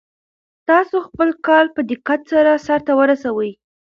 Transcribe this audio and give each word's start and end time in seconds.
تاسو 0.69 0.95
خپل 1.07 1.29
کار 1.47 1.65
په 1.75 1.81
دقت 1.91 2.19
سره 2.31 2.51
سرته 2.67 2.91
ورسوئ. 2.99 3.51